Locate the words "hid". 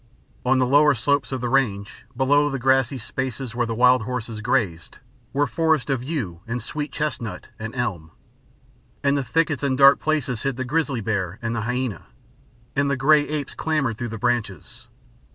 10.41-10.55